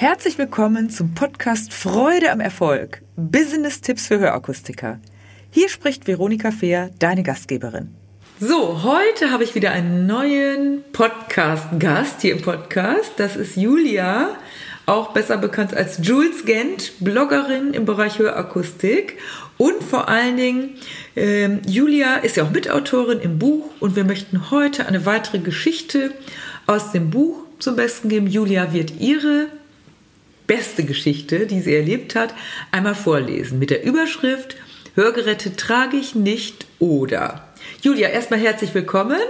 [0.00, 3.02] Herzlich willkommen zum Podcast Freude am Erfolg.
[3.16, 4.98] Business-Tipps für Hörakustiker.
[5.50, 7.94] Hier spricht Veronika Fehr, deine Gastgeberin.
[8.40, 13.12] So, heute habe ich wieder einen neuen Podcast-Gast hier im Podcast.
[13.18, 14.38] Das ist Julia,
[14.86, 19.18] auch besser bekannt als Jules Gent, Bloggerin im Bereich Hörakustik.
[19.58, 20.76] Und vor allen Dingen,
[21.14, 26.14] äh, Julia ist ja auch Mitautorin im Buch und wir möchten heute eine weitere Geschichte
[26.66, 28.28] aus dem Buch zum Besten geben.
[28.28, 29.48] Julia wird ihre
[30.50, 32.34] beste Geschichte, die sie erlebt hat,
[32.72, 34.56] einmal vorlesen mit der Überschrift
[34.96, 37.48] Hörgeräte trage ich nicht oder.
[37.82, 39.20] Julia, erstmal herzlich willkommen.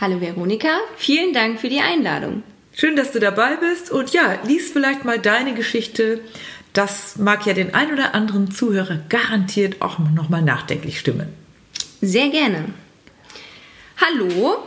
[0.00, 2.42] Hallo Veronika, vielen Dank für die Einladung.
[2.72, 6.20] Schön, dass du dabei bist und ja, lies vielleicht mal deine Geschichte.
[6.72, 11.28] Das mag ja den ein oder anderen Zuhörer garantiert auch nochmal nachdenklich stimmen.
[12.00, 12.72] Sehr gerne.
[13.98, 14.64] Hallo,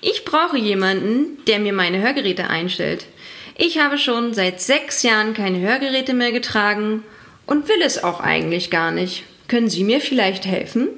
[0.00, 3.06] ich brauche jemanden, der mir meine Hörgeräte einstellt.
[3.56, 7.04] Ich habe schon seit sechs Jahren keine Hörgeräte mehr getragen
[7.46, 9.22] und will es auch eigentlich gar nicht.
[9.46, 10.88] Können Sie mir vielleicht helfen?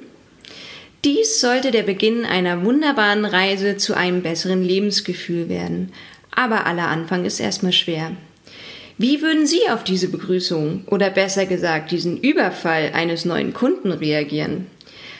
[1.05, 5.93] Dies sollte der Beginn einer wunderbaren Reise zu einem besseren Lebensgefühl werden.
[6.31, 8.11] Aber aller Anfang ist erstmal schwer.
[8.97, 14.65] Wie würden Sie auf diese Begrüßung oder besser gesagt diesen Überfall eines neuen Kunden reagieren?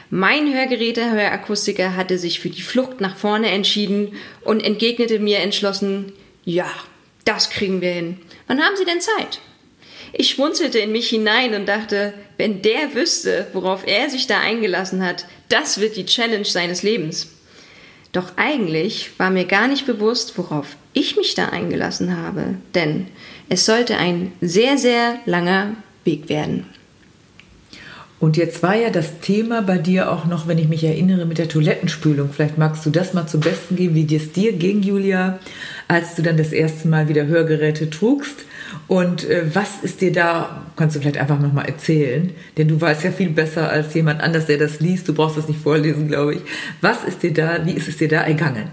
[0.09, 6.71] Mein Hörgeräte-Hörakustiker hatte sich für die Flucht nach vorne entschieden und entgegnete mir entschlossen, ja,
[7.27, 8.19] das kriegen wir hin.
[8.47, 9.39] Wann haben Sie denn Zeit?
[10.13, 15.05] Ich schmunzelte in mich hinein und dachte, wenn der wüsste, worauf er sich da eingelassen
[15.05, 17.29] hat, das wird die Challenge seines Lebens.
[18.13, 23.07] Doch eigentlich war mir gar nicht bewusst, worauf ich mich da eingelassen habe, denn
[23.49, 26.65] es sollte ein sehr, sehr langer Weg werden.
[28.19, 31.37] Und jetzt war ja das Thema bei dir auch noch, wenn ich mich erinnere, mit
[31.37, 32.29] der Toilettenspülung.
[32.31, 35.37] Vielleicht magst du das mal zum Besten geben, wie es dir ging, Julia,
[35.87, 38.45] als du dann das erste Mal wieder Hörgeräte trugst.
[38.87, 43.03] Und äh, was ist dir da, kannst du vielleicht einfach nochmal erzählen, denn du weißt
[43.03, 45.07] ja viel besser als jemand anders, der das liest.
[45.07, 46.41] Du brauchst das nicht vorlesen, glaube ich.
[46.81, 48.69] Was ist dir da, wie ist es dir da ergangen?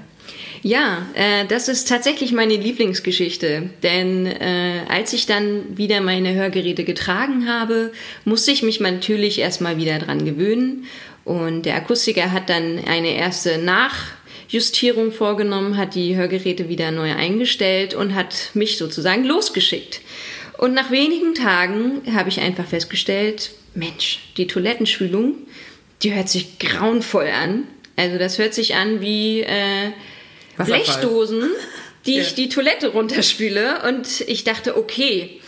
[0.64, 3.68] Ja, äh, das ist tatsächlich meine Lieblingsgeschichte.
[3.82, 7.92] Denn äh, als ich dann wieder meine Hörgeräte getragen habe,
[8.24, 10.86] musste ich mich natürlich erstmal wieder dran gewöhnen.
[11.22, 17.92] Und der Akustiker hat dann eine erste Nachjustierung vorgenommen, hat die Hörgeräte wieder neu eingestellt
[17.92, 20.00] und hat mich sozusagen losgeschickt.
[20.56, 25.34] Und nach wenigen Tagen habe ich einfach festgestellt, Mensch, die Toilettenspülung,
[26.02, 27.64] die hört sich grauenvoll an.
[27.96, 29.90] Also das hört sich an wie äh.
[30.56, 31.50] Blechdosen,
[32.06, 32.22] die ja.
[32.22, 33.82] ich die Toilette runterspüle.
[33.88, 35.40] Und ich dachte, okay,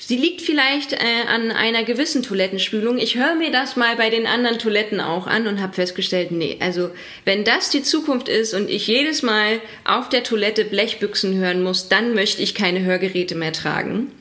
[0.00, 2.98] sie liegt vielleicht äh, an einer gewissen Toilettenspülung.
[2.98, 6.56] Ich höre mir das mal bei den anderen Toiletten auch an und habe festgestellt, nee,
[6.60, 6.90] also
[7.24, 11.88] wenn das die Zukunft ist und ich jedes Mal auf der Toilette Blechbüchsen hören muss,
[11.88, 14.12] dann möchte ich keine Hörgeräte mehr tragen.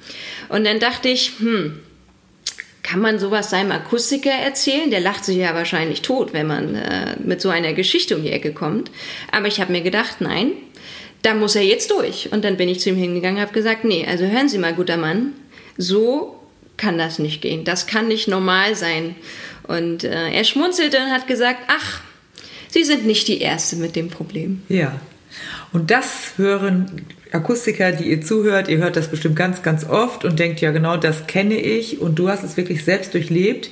[0.50, 1.79] Und dann dachte ich, hm,
[2.89, 4.89] kann man sowas seinem Akustiker erzählen?
[4.89, 8.31] Der lacht sich ja wahrscheinlich tot, wenn man äh, mit so einer Geschichte um die
[8.31, 8.89] Ecke kommt.
[9.31, 10.53] Aber ich habe mir gedacht, nein,
[11.22, 12.31] da muss er jetzt durch.
[12.31, 14.97] Und dann bin ich zu ihm hingegangen habe gesagt, nee, also hören Sie mal, guter
[14.97, 15.33] Mann,
[15.78, 16.39] so
[16.78, 17.63] kann das nicht gehen.
[17.63, 19.16] Das kann nicht normal sein.
[19.67, 22.01] Und äh, er schmunzelte und hat gesagt, ach,
[22.69, 24.63] Sie sind nicht die Erste mit dem Problem.
[24.67, 24.99] Ja.
[25.72, 30.40] Und das hören Akustiker, die ihr zuhört, ihr hört das bestimmt ganz, ganz oft und
[30.40, 33.69] denkt, ja genau, das kenne ich und du hast es wirklich selbst durchlebt,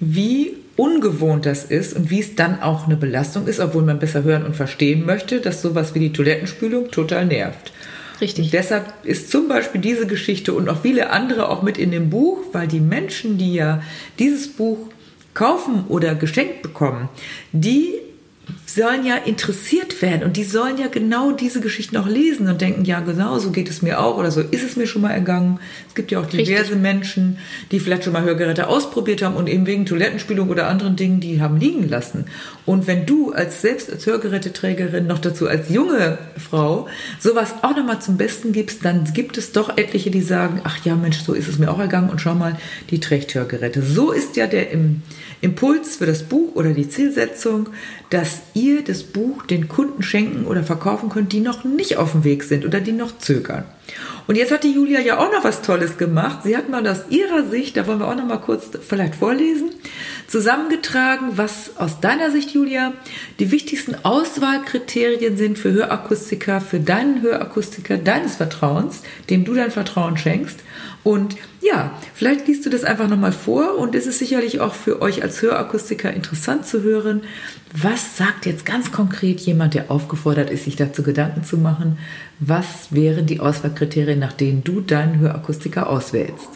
[0.00, 4.22] wie ungewohnt das ist und wie es dann auch eine Belastung ist, obwohl man besser
[4.22, 7.72] hören und verstehen möchte, dass sowas wie die Toilettenspülung total nervt.
[8.20, 8.46] Richtig.
[8.46, 12.10] Und deshalb ist zum Beispiel diese Geschichte und auch viele andere auch mit in dem
[12.10, 13.82] Buch, weil die Menschen, die ja
[14.18, 14.78] dieses Buch
[15.32, 17.08] kaufen oder geschenkt bekommen,
[17.52, 17.94] die
[18.74, 22.84] sollen ja interessiert werden und die sollen ja genau diese Geschichten auch lesen und denken,
[22.84, 25.58] ja genau, so geht es mir auch oder so ist es mir schon mal ergangen.
[25.88, 26.78] Es gibt ja auch diverse Richtig.
[26.78, 27.38] Menschen,
[27.72, 31.40] die vielleicht schon mal Hörgeräte ausprobiert haben und eben wegen Toilettenspülung oder anderen Dingen, die
[31.40, 32.26] haben liegen lassen.
[32.64, 36.86] Und wenn du als selbst als Hörgeräteträgerin noch dazu als junge Frau
[37.18, 40.94] sowas auch nochmal zum Besten gibst, dann gibt es doch etliche, die sagen, ach ja
[40.94, 42.56] Mensch, so ist es mir auch ergangen und schau mal,
[42.90, 43.82] die trägt Hörgeräte.
[43.82, 45.02] So ist ja der im
[45.40, 47.70] Impuls für das Buch oder die Zielsetzung,
[48.10, 52.24] dass ihr das Buch den Kunden schenken oder verkaufen könnt, die noch nicht auf dem
[52.24, 53.64] Weg sind oder die noch zögern.
[54.26, 56.40] Und jetzt hat die Julia ja auch noch was Tolles gemacht.
[56.44, 59.70] Sie hat mal aus ihrer Sicht, da wollen wir auch noch mal kurz vielleicht vorlesen,
[60.28, 62.92] zusammengetragen, was aus deiner Sicht, Julia,
[63.40, 70.16] die wichtigsten Auswahlkriterien sind für Hörakustiker, für deinen Hörakustiker deines Vertrauens, dem du dein Vertrauen
[70.16, 70.60] schenkst.
[71.02, 75.00] Und ja, vielleicht liest du das einfach nochmal vor und es ist sicherlich auch für
[75.00, 77.22] euch als Hörakustiker interessant zu hören,
[77.72, 81.98] was sagt jetzt ganz konkret jemand, der aufgefordert ist, sich dazu Gedanken zu machen,
[82.38, 86.48] was wären die Auswahlkriterien Auswahlkriterien, nach denen du deinen Hörakustiker auswählst.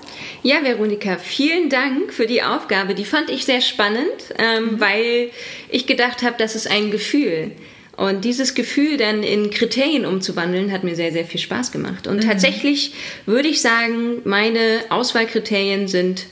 [0.42, 2.94] Ja, Veronika, vielen Dank für die Aufgabe.
[2.94, 5.30] Die fand ich sehr spannend, ähm, weil
[5.70, 7.52] ich gedacht habe, das ist ein Gefühl.
[7.96, 12.06] Und dieses Gefühl dann in Kriterien umzuwandeln, hat mir sehr, sehr viel Spaß gemacht.
[12.06, 12.28] Und mhm.
[12.28, 12.92] tatsächlich
[13.24, 16.26] würde ich sagen, meine Auswahlkriterien sind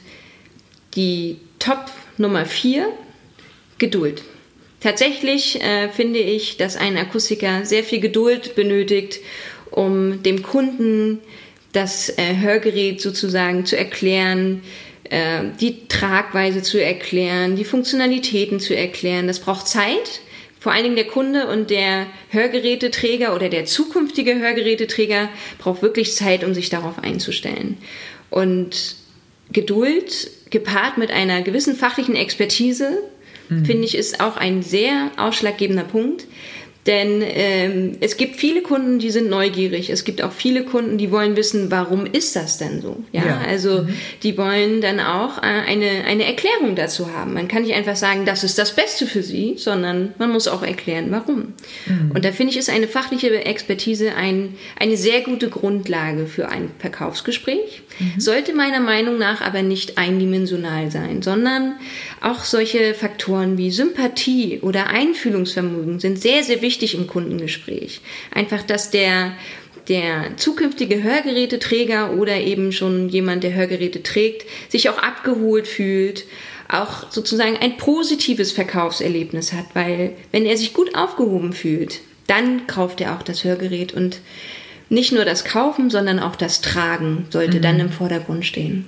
[0.94, 2.88] die Top Nummer vier,
[3.78, 4.22] Geduld.
[4.80, 9.20] Tatsächlich äh, finde ich, dass ein Akustiker sehr viel Geduld benötigt,
[9.72, 11.18] um dem Kunden
[11.72, 14.62] das äh, Hörgerät sozusagen zu erklären,
[15.04, 19.26] äh, die Tragweise zu erklären, die Funktionalitäten zu erklären.
[19.26, 20.20] Das braucht Zeit.
[20.60, 25.28] Vor allen Dingen der Kunde und der Hörgeräteträger oder der zukünftige Hörgeräteträger
[25.58, 27.78] braucht wirklich Zeit, um sich darauf einzustellen.
[28.30, 28.96] Und
[29.52, 33.02] Geduld gepaart mit einer gewissen fachlichen Expertise,
[33.48, 33.64] mhm.
[33.64, 36.26] finde ich, ist auch ein sehr ausschlaggebender Punkt.
[36.86, 39.88] Denn ähm, es gibt viele Kunden, die sind neugierig.
[39.88, 42.96] Es gibt auch viele Kunden, die wollen wissen, warum ist das denn so?
[43.12, 43.40] Ja, ja.
[43.46, 43.94] also mhm.
[44.24, 47.34] die wollen dann auch äh, eine, eine Erklärung dazu haben.
[47.34, 50.64] Man kann nicht einfach sagen, das ist das Beste für sie, sondern man muss auch
[50.64, 51.54] erklären, warum.
[51.86, 52.10] Mhm.
[52.14, 56.72] Und da finde ich, ist eine fachliche Expertise ein, eine sehr gute Grundlage für ein
[56.80, 57.82] Verkaufsgespräch.
[58.00, 58.18] Mhm.
[58.20, 61.74] Sollte meiner Meinung nach aber nicht eindimensional sein, sondern
[62.20, 68.00] auch solche Faktoren wie Sympathie oder Einfühlungsvermögen sind sehr, sehr wichtig im Kundengespräch.
[68.32, 69.32] Einfach, dass der
[69.88, 76.24] der zukünftige Hörgeräteträger oder eben schon jemand, der Hörgeräte trägt, sich auch abgeholt fühlt,
[76.68, 83.00] auch sozusagen ein positives Verkaufserlebnis hat, weil wenn er sich gut aufgehoben fühlt, dann kauft
[83.00, 84.20] er auch das Hörgerät und
[84.88, 87.62] nicht nur das Kaufen, sondern auch das Tragen sollte mhm.
[87.62, 88.86] dann im Vordergrund stehen.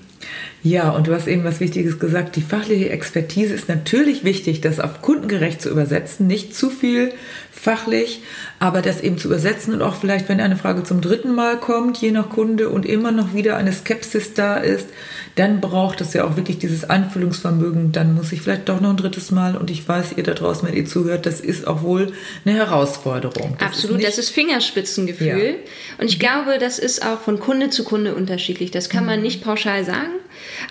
[0.64, 2.36] Ja, und du hast eben was Wichtiges gesagt.
[2.36, 6.26] Die fachliche Expertise ist natürlich wichtig, das auf kundengerecht zu übersetzen.
[6.26, 7.12] Nicht zu viel
[7.52, 8.22] fachlich,
[8.60, 11.98] aber das eben zu übersetzen und auch vielleicht, wenn eine Frage zum dritten Mal kommt,
[11.98, 14.88] je nach Kunde und immer noch wieder eine Skepsis da ist,
[15.34, 17.92] dann braucht es ja auch wirklich dieses Anfühlungsvermögen.
[17.92, 20.66] Dann muss ich vielleicht doch noch ein drittes Mal und ich weiß, ihr da draußen,
[20.66, 22.14] wenn ihr zuhört, das ist auch wohl
[22.46, 23.56] eine Herausforderung.
[23.58, 25.56] Das Absolut, ist das ist Fingerspitzengefühl.
[25.56, 26.00] Ja.
[26.00, 28.70] Und ich glaube, das ist auch von Kunde zu Kunde unterschiedlich.
[28.70, 29.24] Das kann man mhm.
[29.24, 30.12] nicht pauschal sagen.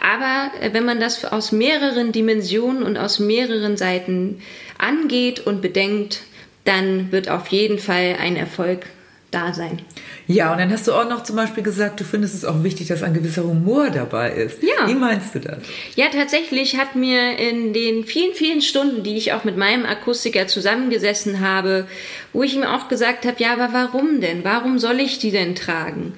[0.01, 4.41] Aber äh, wenn man das aus mehreren Dimensionen und aus mehreren Seiten
[4.77, 6.21] angeht und bedenkt,
[6.65, 8.85] dann wird auf jeden Fall ein Erfolg
[9.33, 9.79] da sein.
[10.27, 12.87] Ja, und dann hast du auch noch zum Beispiel gesagt, du findest es auch wichtig,
[12.87, 14.61] dass ein gewisser Humor dabei ist.
[14.63, 14.87] Ja.
[14.87, 15.57] Wie meinst du das?
[15.95, 20.47] Ja, tatsächlich hat mir in den vielen, vielen Stunden, die ich auch mit meinem Akustiker
[20.47, 21.87] zusammengesessen habe,
[22.31, 24.43] wo ich ihm auch gesagt habe, ja, aber warum denn?
[24.43, 26.13] Warum soll ich die denn tragen?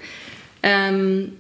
[0.62, 1.34] Ähm,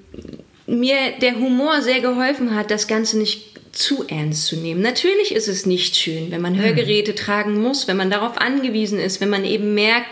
[0.67, 4.81] mir der Humor sehr geholfen hat, das Ganze nicht zu ernst zu nehmen.
[4.81, 7.15] Natürlich ist es nicht schön, wenn man Hörgeräte mhm.
[7.17, 10.07] tragen muss, wenn man darauf angewiesen ist, wenn man eben merkt,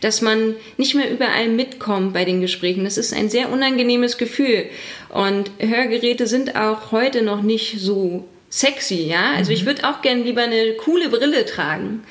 [0.00, 2.84] dass man nicht mehr überall mitkommt bei den Gesprächen.
[2.84, 4.66] Das ist ein sehr unangenehmes Gefühl.
[5.08, 9.32] Und Hörgeräte sind auch heute noch nicht so sexy, ja.
[9.36, 9.66] Also ich mhm.
[9.66, 12.04] würde auch gern lieber eine coole Brille tragen.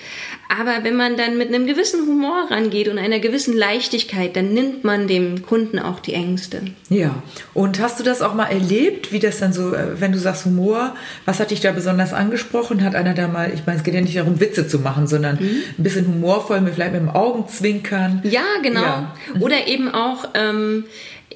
[0.50, 4.84] Aber wenn man dann mit einem gewissen Humor rangeht und einer gewissen Leichtigkeit, dann nimmt
[4.84, 6.62] man dem Kunden auch die Ängste.
[6.90, 7.22] Ja.
[7.54, 10.46] Und hast du das auch mal erlebt, wie das dann so, äh, wenn du sagst
[10.46, 10.96] Humor,
[11.26, 12.84] was hat dich da besonders angesprochen?
[12.84, 15.36] Hat einer da mal, ich meine, es geht ja nicht darum, Witze zu machen, sondern
[15.36, 15.64] mhm.
[15.78, 18.22] ein bisschen humorvoll, mit vielleicht mit dem Augenzwinkern.
[18.24, 18.82] Ja, genau.
[18.82, 19.16] Ja.
[19.42, 20.86] Oder eben auch ähm,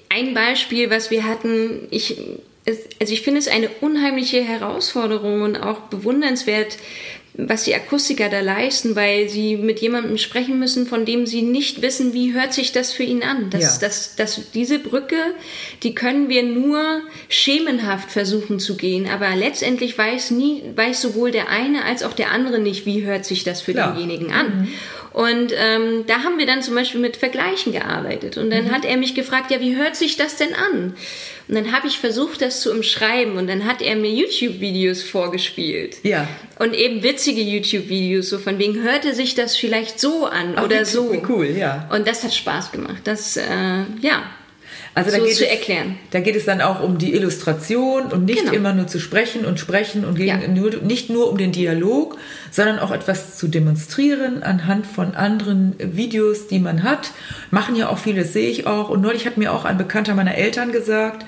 [0.10, 2.18] ein Beispiel, was wir hatten, ich
[3.00, 6.78] also ich finde es eine unheimliche Herausforderung und auch bewundernswert,
[7.34, 11.82] was die Akustiker da leisten, weil sie mit jemandem sprechen müssen, von dem sie nicht
[11.82, 13.50] wissen, wie hört sich das für ihn an.
[13.50, 13.88] Das, ja.
[13.88, 15.16] das, das, diese Brücke,
[15.84, 21.50] die können wir nur schemenhaft versuchen zu gehen, aber letztendlich weiß nie, weiß sowohl der
[21.50, 23.94] eine als auch der andere nicht, wie hört sich das für Klar.
[23.94, 24.62] denjenigen an.
[24.62, 24.68] Mhm.
[25.14, 28.38] Und ähm, da haben wir dann zum Beispiel mit Vergleichen gearbeitet.
[28.38, 28.72] Und dann mhm.
[28.72, 30.96] hat er mich gefragt, ja, wie hört sich das denn an?
[31.48, 33.38] Und dann habe ich versucht, das zu umschreiben.
[33.38, 35.98] Und dann hat er mir YouTube-Videos vorgespielt.
[36.04, 36.28] Ja.
[36.60, 40.86] Und eben witzige YouTube-Videos, so von wegen, hörte sich das vielleicht so an Ach, oder
[40.86, 41.12] so.
[41.28, 41.90] Cool, ja.
[41.94, 43.02] Und das hat Spaß gemacht.
[43.04, 43.44] Das, äh,
[44.02, 44.24] ja,
[44.94, 45.98] also da so geht zu es, erklären.
[46.12, 48.54] Da geht es dann auch um die Illustration und nicht genau.
[48.54, 50.48] immer nur zu sprechen und sprechen und gegen, ja.
[50.48, 52.18] nur, nicht nur um den Dialog,
[52.52, 57.12] sondern auch etwas zu demonstrieren anhand von anderen Videos, die man hat.
[57.52, 58.90] Machen ja auch viele, sehe ich auch.
[58.90, 61.26] Und neulich hat mir auch ein Bekannter meiner Eltern gesagt,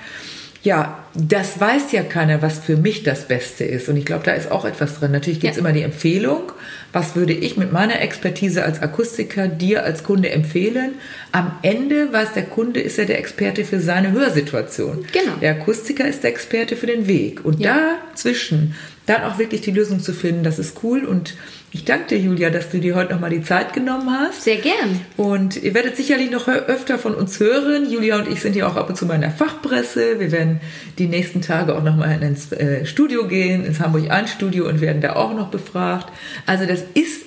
[0.64, 3.90] ja, das weiß ja keiner, was für mich das Beste ist.
[3.90, 5.12] Und ich glaube, da ist auch etwas drin.
[5.12, 5.60] Natürlich gibt es ja.
[5.60, 6.54] immer die Empfehlung.
[6.94, 10.94] Was würde ich mit meiner Expertise als Akustiker dir als Kunde empfehlen?
[11.34, 15.06] Am Ende weiß der Kunde, ist er der Experte für seine Hörsituation.
[15.12, 15.36] Genau.
[15.42, 17.44] Der Akustiker ist der Experte für den Weg.
[17.44, 17.98] Und ja.
[18.14, 18.74] dazwischen
[19.06, 21.04] dann auch wirklich die Lösung zu finden, das ist cool.
[21.04, 21.36] Und
[21.72, 24.44] ich danke dir, Julia, dass du dir heute nochmal die Zeit genommen hast.
[24.44, 25.02] Sehr gern.
[25.18, 27.90] Und ihr werdet sicherlich noch öfter von uns hören.
[27.92, 30.20] Julia und ich sind ja auch ab und zu mal in der Fachpresse.
[30.20, 30.62] Wir werden
[31.00, 35.02] die nächsten Tage auch nochmal ins äh, Studio gehen, ins Hamburg 1 Studio und werden
[35.02, 36.14] da auch noch befragt.
[36.46, 37.24] Also das ist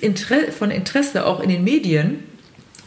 [0.57, 2.23] von Interesse auch in den Medien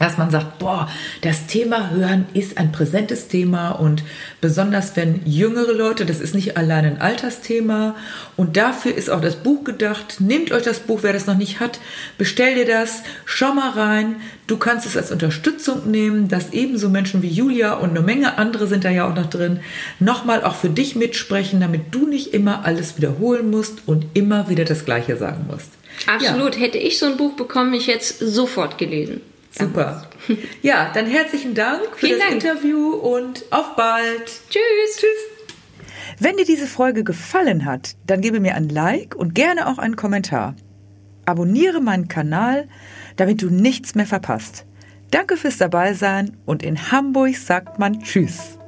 [0.00, 0.88] dass man sagt, boah,
[1.20, 4.02] das Thema Hören ist ein präsentes Thema und
[4.40, 7.94] besonders wenn jüngere Leute, das ist nicht allein ein Altersthema
[8.36, 10.16] und dafür ist auch das Buch gedacht.
[10.18, 11.80] Nehmt euch das Buch, wer das noch nicht hat,
[12.16, 14.16] bestell dir das, schau mal rein.
[14.46, 18.66] Du kannst es als Unterstützung nehmen, dass ebenso Menschen wie Julia und eine Menge andere
[18.66, 19.60] sind da ja auch noch drin,
[19.98, 24.64] nochmal auch für dich mitsprechen, damit du nicht immer alles wiederholen musst und immer wieder
[24.64, 25.68] das Gleiche sagen musst.
[26.06, 26.54] Absolut.
[26.54, 26.62] Ja.
[26.62, 29.20] Hätte ich so ein Buch bekommen, ich jetzt sofort gelesen.
[29.50, 30.06] Super.
[30.62, 32.44] Ja, dann herzlichen Dank für Vielen das Dank.
[32.44, 34.26] Interview und auf bald.
[34.48, 34.96] Tschüss.
[34.96, 35.40] Tschüss.
[36.18, 39.96] Wenn dir diese Folge gefallen hat, dann gebe mir ein Like und gerne auch einen
[39.96, 40.54] Kommentar.
[41.24, 42.68] Abonniere meinen Kanal,
[43.16, 44.66] damit du nichts mehr verpasst.
[45.10, 48.59] Danke fürs Dabeisein und in Hamburg sagt man Tschüss.